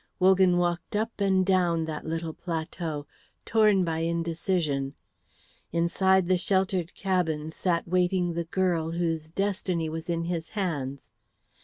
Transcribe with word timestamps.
Wogan 0.19 0.57
walked 0.57 0.95
up 0.95 1.11
and 1.21 1.45
down 1.45 1.85
that 1.85 2.03
little 2.07 2.33
plateau, 2.33 3.05
torn 3.45 3.83
by 3.85 3.99
indecision. 3.99 4.95
Inside 5.71 6.27
the 6.27 6.39
sheltered 6.39 6.95
cabin 6.95 7.51
sat 7.51 7.87
waiting 7.87 8.33
the 8.33 8.45
girl, 8.45 8.93
whose 8.93 9.29
destiny 9.29 9.89
was 9.89 10.09
in 10.09 10.23
his 10.23 10.49
hands. 10.57 11.11